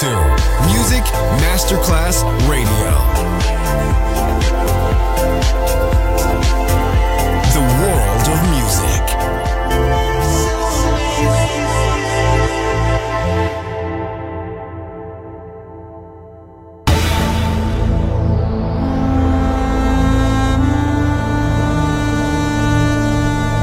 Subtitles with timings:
[0.00, 0.06] to
[0.72, 1.04] Music
[1.42, 2.92] Masterclass Radio.
[7.52, 9.04] The world of music.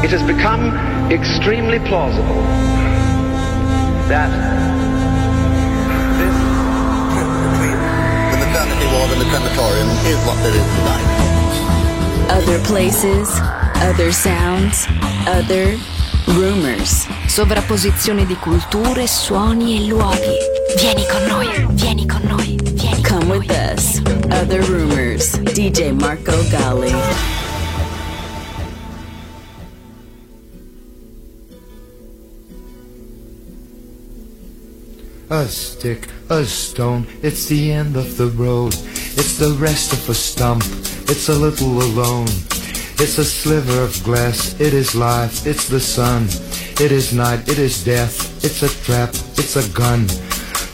[0.03, 2.43] It has become extremely plausible
[4.07, 4.66] that
[9.29, 11.07] crematorium is what there is tonight.
[12.29, 13.29] Other places,
[13.83, 14.87] other sounds,
[15.27, 15.77] other
[16.27, 17.07] rumors.
[17.27, 20.35] Sovrapposizione di culture, suoni e luoghi.
[20.77, 23.37] Vieni con noi, vieni con noi, vieni con Come noi.
[23.39, 23.99] with us.
[24.31, 25.37] Other rumors.
[25.53, 26.93] DJ Marco Gally.
[35.29, 38.73] A stick, a stone, it's the end of the road.
[39.19, 40.63] It's the rest of a stump,
[41.09, 42.27] it's a little alone.
[42.99, 46.27] It's a sliver of glass, it is life, it's the sun.
[46.79, 50.05] It is night, it is death, it's a trap, it's a gun.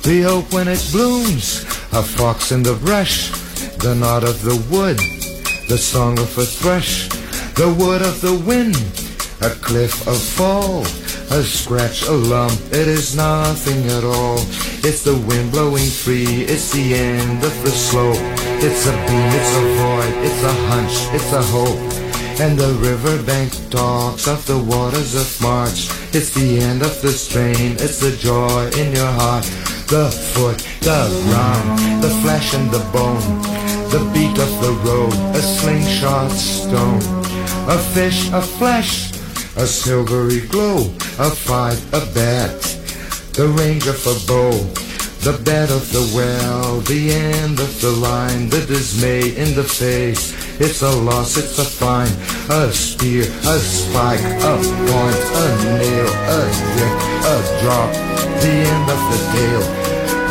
[0.04, 3.30] The oak when it blooms, a fox in the brush,
[3.78, 4.98] the knot of the wood,
[5.70, 7.08] the song of a thrush,
[7.56, 8.76] the wood of the wind,
[9.40, 10.84] a cliff of fall,
[11.34, 14.38] a scratch, a lump, it is nothing at all.
[14.86, 18.22] It's the wind blowing free, it's the end of the slope.
[18.62, 21.80] It's a beam, it's a void, it's a hunch, it's a hope.
[22.40, 25.90] And the riverbank talks of the waters of March.
[26.14, 29.46] It's the end of the strain, it's the joy in your heart.
[29.88, 33.42] The foot, the ground, the flesh and the bone.
[33.90, 37.02] The beat of the road, a slingshot stone.
[37.70, 39.13] A fish, a flesh,
[39.56, 42.60] a silvery glow, a fight, a bet,
[43.34, 44.52] the range of a bow,
[45.22, 50.34] the bed of the well, the end of the line, the dismay in the face.
[50.60, 52.12] It's a loss, it's a fine,
[52.50, 54.54] a spear, a spike, a
[54.90, 55.48] point, a
[55.78, 56.40] nail, a
[56.74, 57.94] drink, a drop,
[58.42, 59.68] the end of the tale.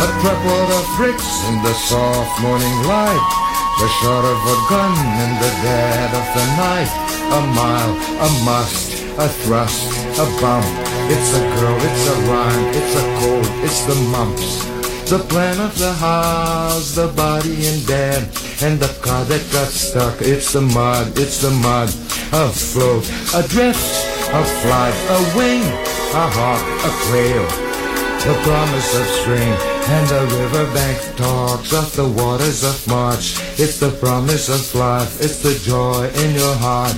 [0.02, 3.26] A truckload of bricks in the soft morning light,
[3.78, 4.94] the shot of a gun
[5.24, 6.90] in the dead of the night.
[7.32, 10.66] A mile, a must, a thrust, a bump.
[11.10, 14.64] It's a girl, it's a rhyme, it's a cold, it's the mumps.
[15.10, 18.22] The plan of the house, the body in bed,
[18.62, 20.20] and the car that got stuck.
[20.20, 21.88] It's the mud, it's the mud.
[22.32, 23.84] A float, a drift,
[24.32, 25.62] a flight, a wing,
[26.14, 27.44] a hawk, a quail.
[28.24, 29.52] The promise of spring
[29.88, 33.36] and the riverbank talks of the waters of March.
[33.58, 36.96] It's the promise of life, it's the joy in your heart.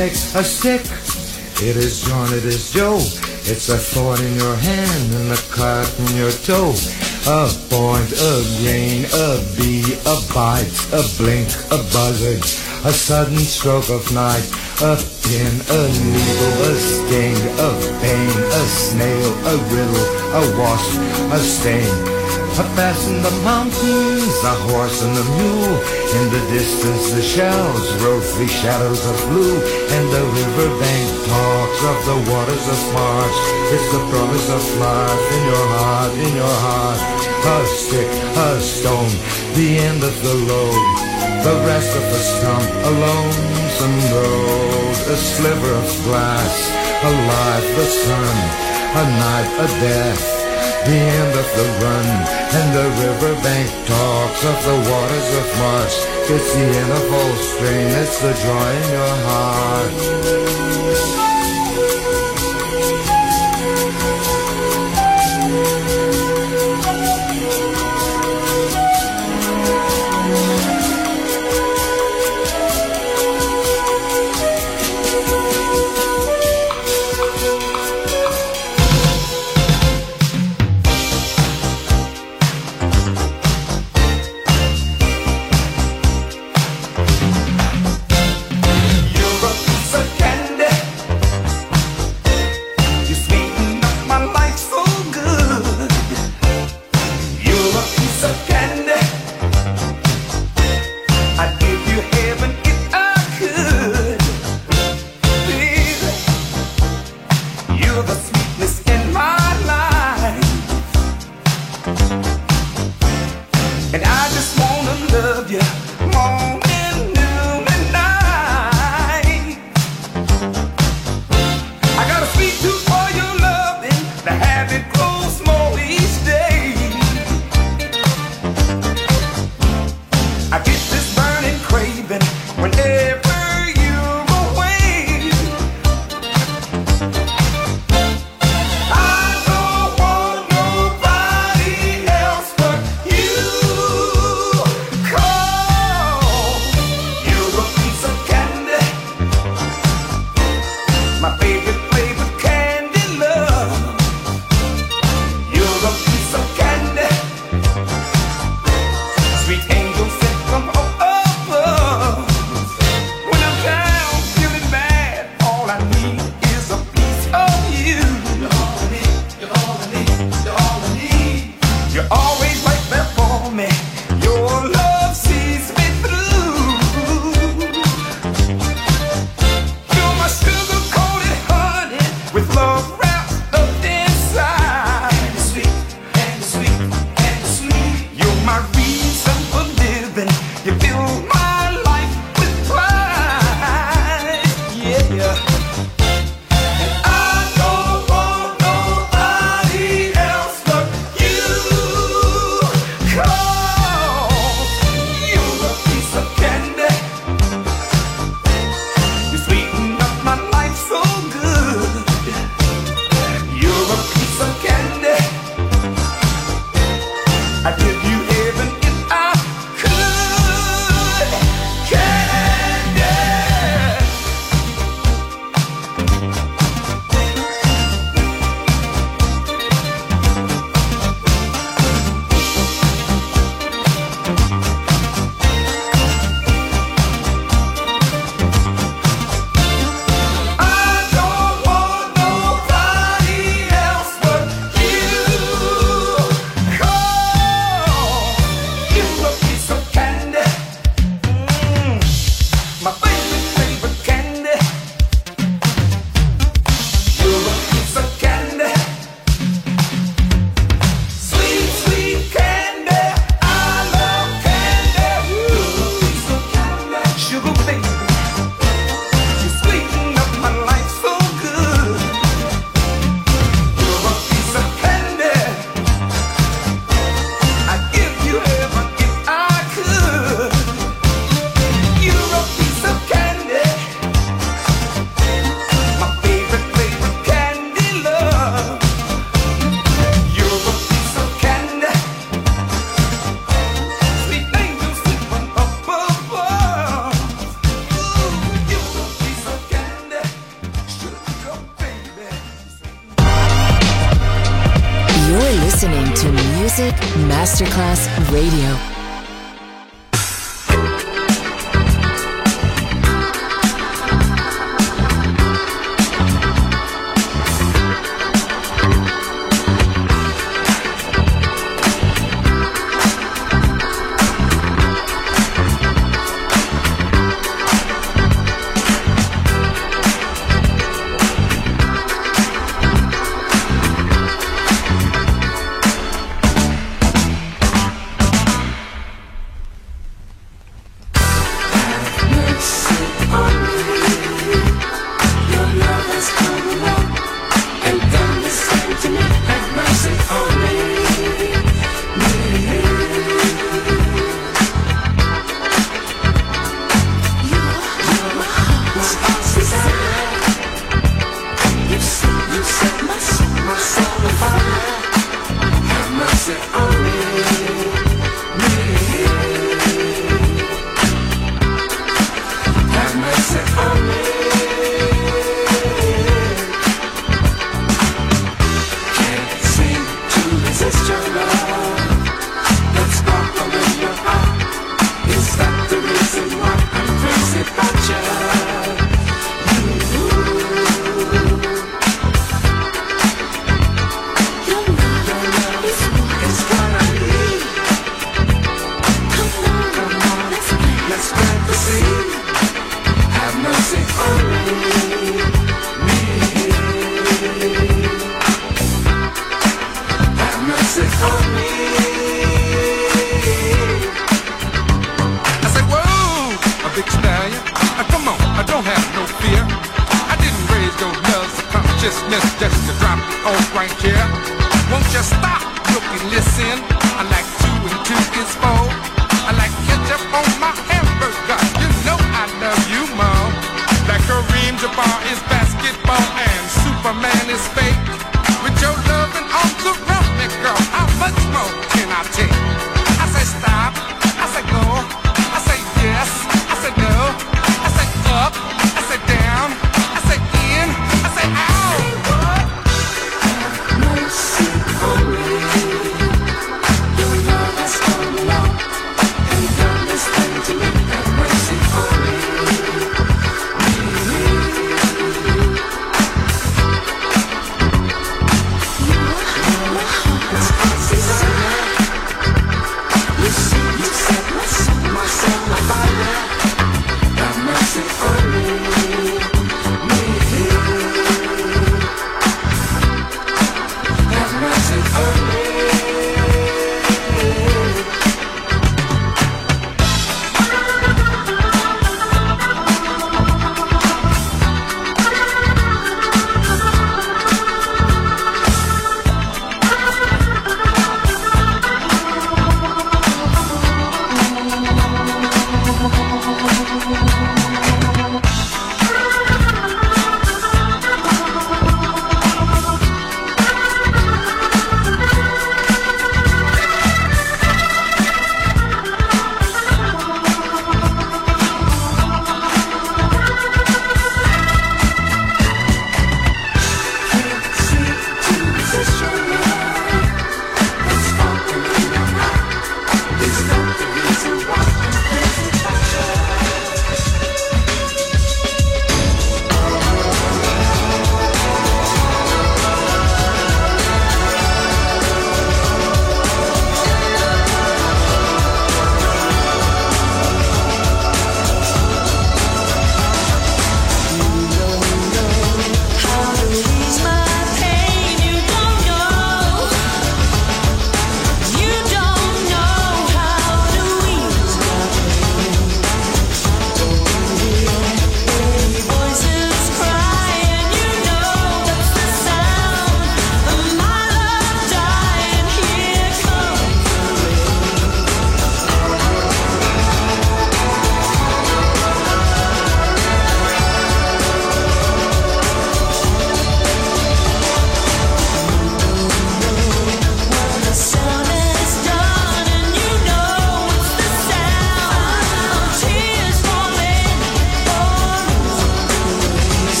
[0.00, 0.80] A stick.
[1.60, 2.96] It is John, it is Joe.
[3.44, 6.72] It's a thorn in your hand and a cut in your toe.
[7.28, 12.40] A point, a grain, a bee, a bite, a blink, a buzzard,
[12.88, 14.48] a sudden stroke of night,
[14.80, 20.98] a pin, a needle, a sting, a pain, a snail, a riddle, a wasp,
[21.30, 22.19] a stain.
[22.58, 25.78] A pass in the mountains, a horse and a mule.
[26.18, 29.54] In the distance, the shells rose the shadows of blue.
[29.94, 33.36] And the riverbank talks of the waters of March.
[33.70, 37.00] It's the promise of life in your heart, in your heart.
[37.46, 39.14] A stick, a stone,
[39.54, 40.82] the end of the road.
[41.46, 44.96] The rest of a stump, a lonesome road.
[45.06, 46.54] A sliver of glass,
[46.98, 48.36] a life, the sun.
[48.90, 50.39] A night, a death
[50.86, 52.08] the end of the run,
[52.58, 55.94] and the riverbank talks of the waters of March.
[56.30, 61.29] It's the end of all strain, it's the joy in your heart.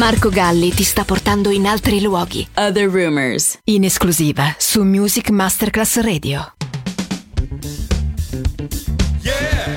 [0.00, 2.48] Marco Galli ti sta portando in altri luoghi.
[2.56, 3.58] Other Rumors.
[3.64, 6.54] In esclusiva su Music Masterclass Radio.
[9.20, 9.76] Yeah!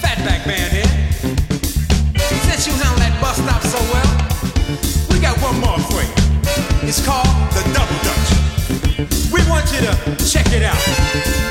[0.00, 0.88] Fatback Band here.
[2.50, 4.10] Since you handle that bus stop so well,
[5.10, 6.88] we got one more for you.
[6.88, 9.30] It's called the Double Dutch.
[9.30, 9.94] We want you to
[10.26, 11.45] check it out.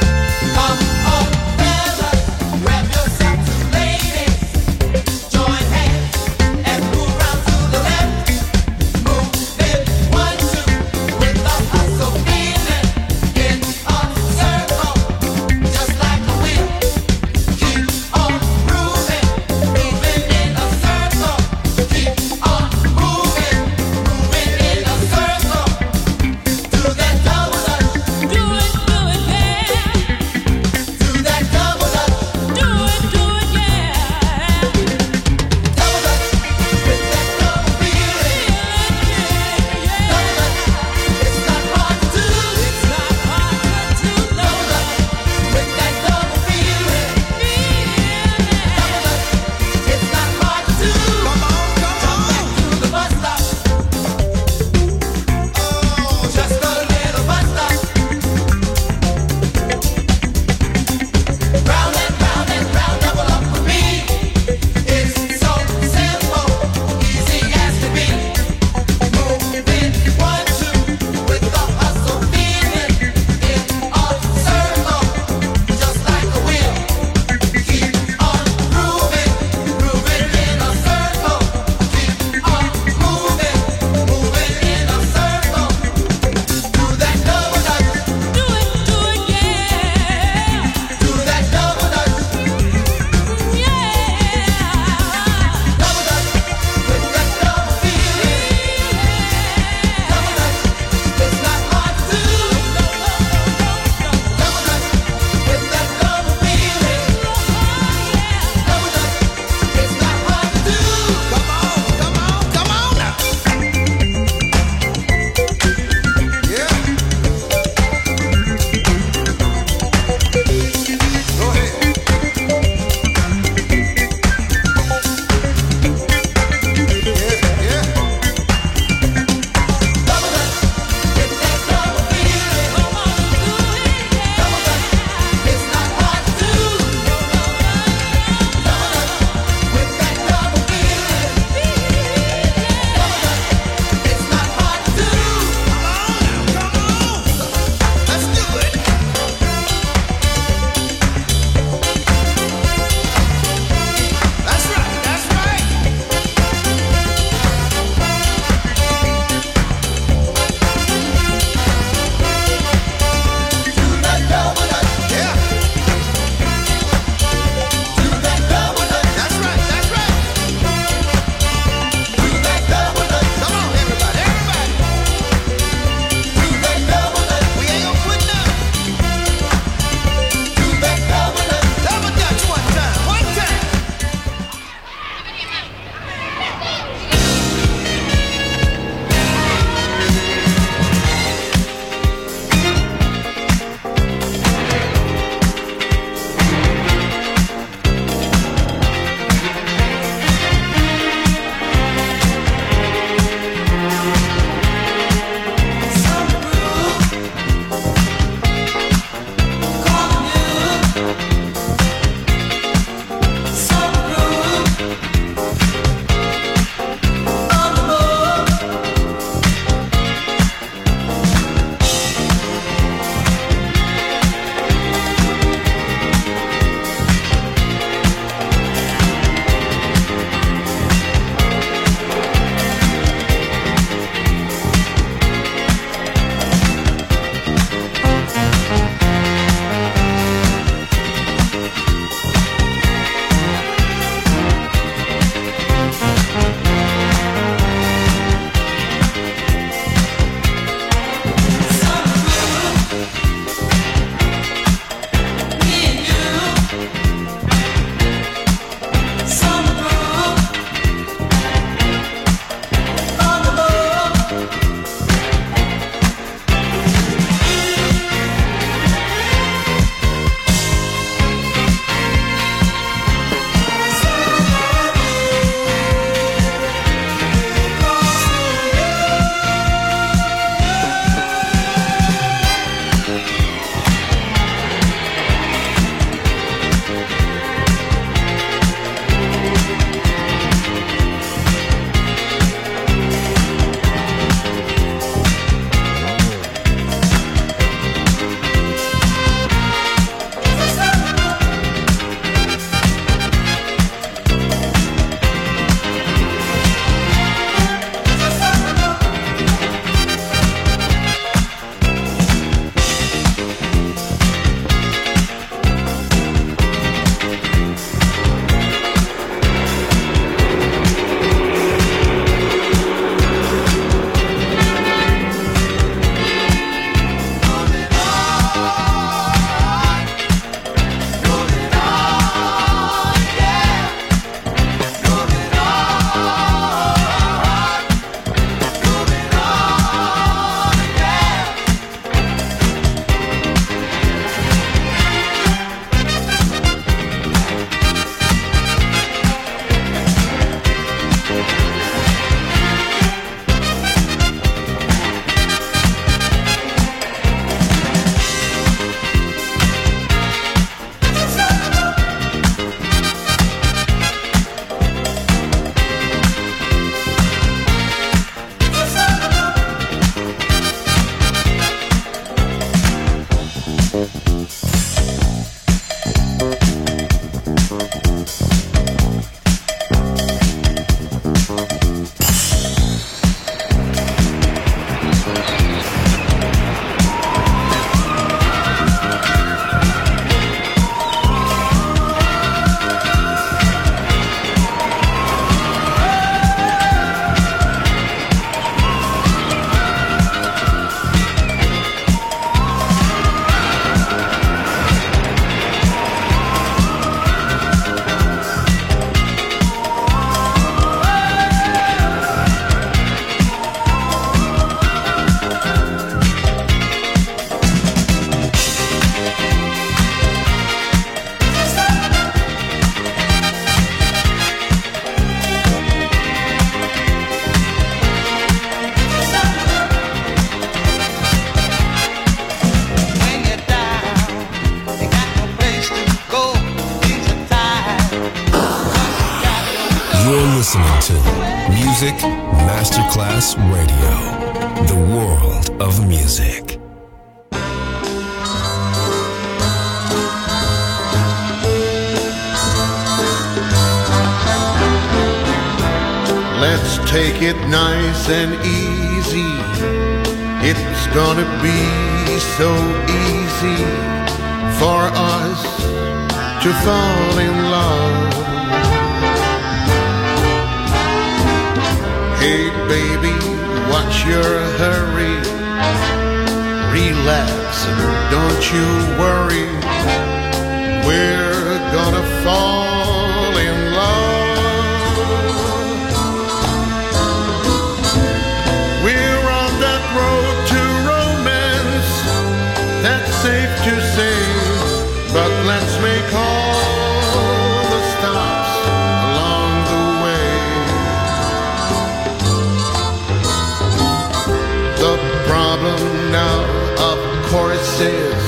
[508.06, 508.44] says,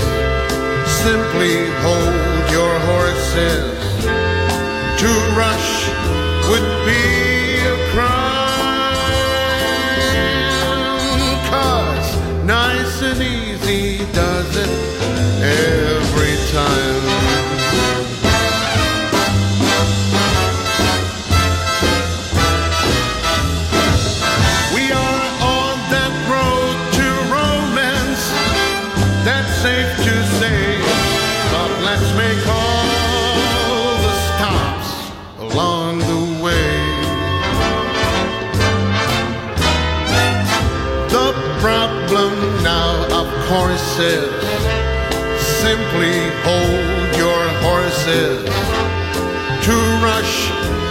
[1.03, 1.55] simply
[1.85, 3.77] hold your horses.
[5.01, 5.09] To
[5.41, 5.71] rush
[6.47, 7.16] would be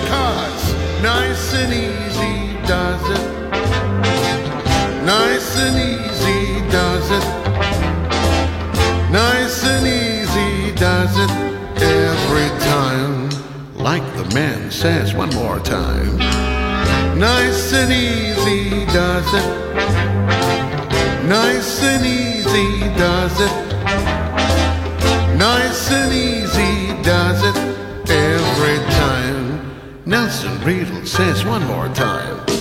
[0.08, 0.64] Cause
[1.02, 2.36] nice and easy
[2.66, 3.24] does it.
[5.04, 7.26] Nice and easy does it.
[9.12, 11.30] Nice and easy does it
[11.82, 13.28] every time.
[13.76, 16.16] Like the man says one more time.
[17.18, 19.48] Nice and easy does it.
[21.28, 23.65] Nice and easy does it.
[30.66, 32.55] Riddle says one more time.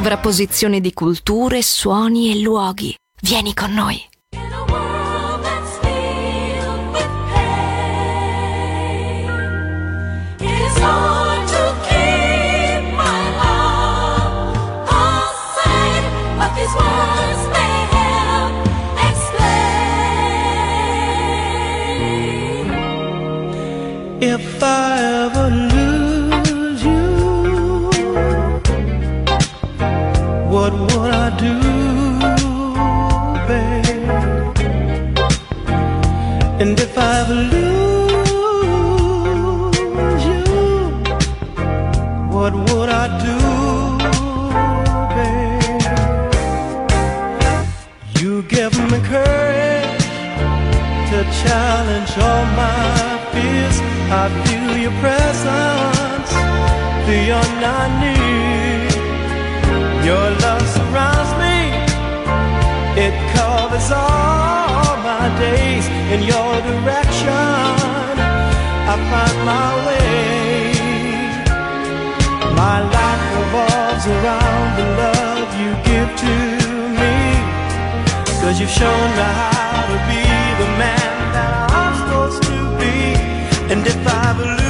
[0.00, 2.94] Sovrapposizione di culture, suoni e luoghi.
[3.20, 4.02] Vieni con noi.
[10.40, 11.19] Pain, all
[57.48, 58.86] I.
[60.04, 61.58] Your love surrounds me,
[63.04, 65.86] it covers all my days.
[66.14, 68.12] In your direction,
[68.92, 70.72] I find my way.
[72.56, 76.36] My life revolves around the love you give to.
[78.40, 80.22] Cause you've shown me how to be
[80.62, 82.96] the man that I'm supposed to be.
[83.72, 84.69] And if I believe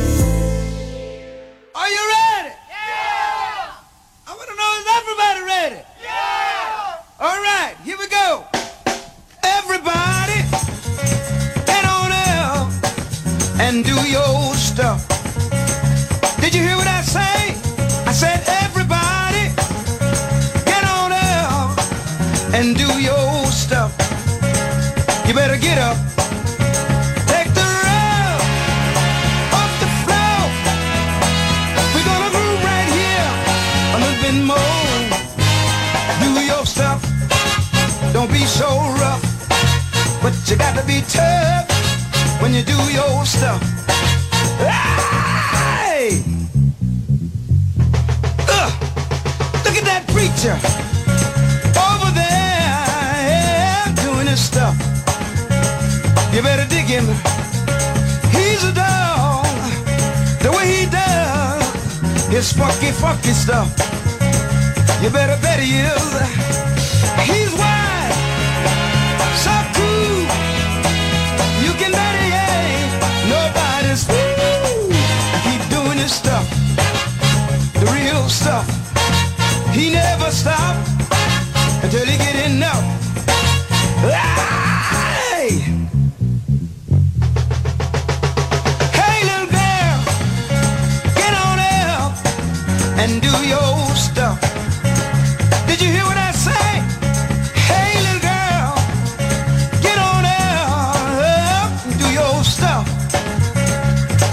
[102.61, 102.87] Do your stuff.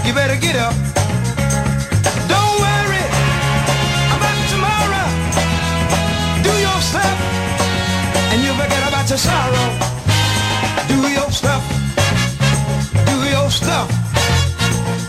[0.04, 0.74] You better get up.
[2.28, 3.04] Don't worry
[4.16, 5.06] about tomorrow.
[6.42, 7.16] Do your stuff
[8.30, 9.68] and you forget about your sorrow.
[10.88, 11.64] Do your stuff.
[13.06, 13.88] Do your stuff.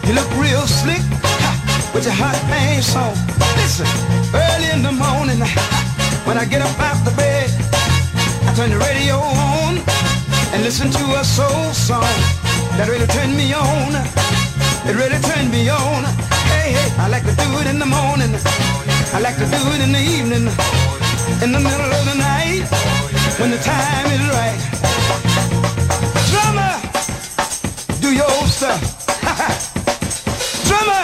[0.06, 1.04] You look real slick
[1.44, 3.14] ha, with your hot pants on.
[3.58, 3.88] Listen,
[4.34, 5.40] early in the morning
[6.26, 7.50] when I get up out the bed,
[8.48, 9.78] I turn the radio on
[10.54, 12.49] and listen to a soul song
[12.80, 13.92] that really turned me on.
[14.88, 16.08] It really turned me on.
[16.48, 18.32] Hey, hey, I like to do it in the morning.
[19.12, 20.48] I like to do it in the evening.
[21.44, 22.64] In the middle of the night
[23.36, 24.60] when the time is right.
[26.32, 26.74] Drummer,
[28.00, 28.80] do your stuff.
[30.72, 31.04] Drummer,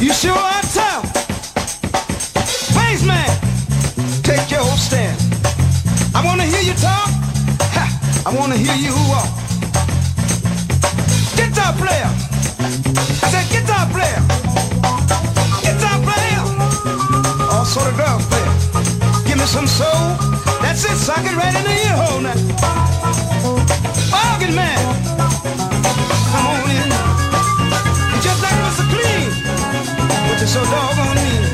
[0.00, 1.04] you sure are tough.
[2.72, 3.28] Bassman,
[4.24, 5.20] take your stand.
[6.16, 7.12] I wanna hear you talk.
[7.76, 7.84] Ha,
[8.32, 9.43] I wanna hear you walk.
[11.54, 12.10] Guitar player.
[13.22, 14.20] I said guitar player.
[15.62, 16.42] Guitar player.
[17.48, 19.22] All sort of drum player.
[19.24, 20.18] Give me some soul.
[20.62, 22.34] That's it, sock it right in the ear hole now.
[24.34, 24.82] Organ man.
[26.32, 26.90] Come on in.
[28.20, 28.84] Just like Mr.
[28.90, 29.30] Clean.
[30.26, 31.53] But you're so doggone mean.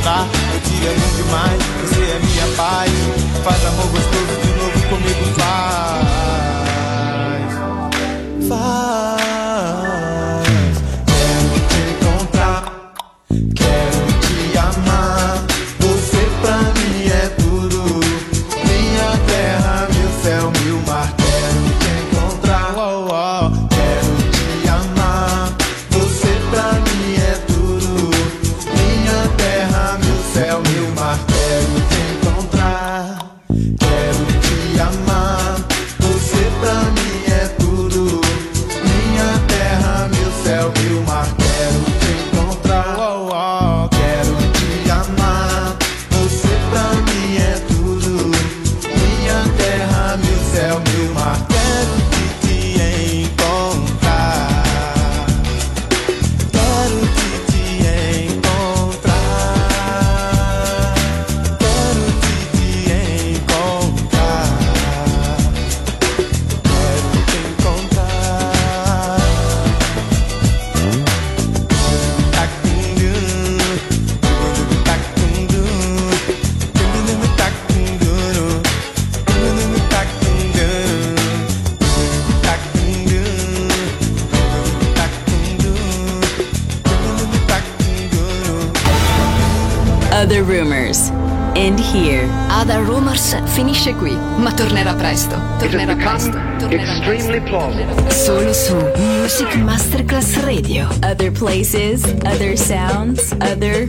[0.00, 0.26] voltar.
[0.54, 2.90] Eu te amo demais, você é minha paz.
[3.44, 4.29] Faz amor gostoso.
[101.50, 103.88] places, other sounds, other